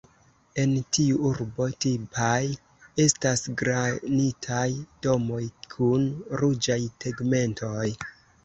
[0.61, 2.39] En tiu urbo tipaj
[3.05, 4.65] estas granitaj
[5.07, 5.43] domoj
[5.77, 6.11] kun
[6.43, 7.89] ruĝaj tegmentoj.